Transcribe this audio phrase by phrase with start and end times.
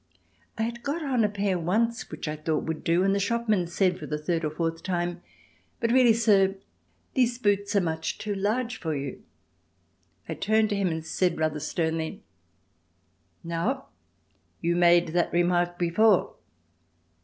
[0.57, 3.67] I had got on a pair once which I thought would do, and the shopman
[3.67, 5.21] said for the third or fourth time:
[5.79, 6.55] "But really, sir,
[7.13, 9.21] these boots are much too large for you."
[10.27, 12.23] I turned to him and said rather sternly,
[13.43, 13.89] "Now,
[14.59, 16.33] you made that remark before."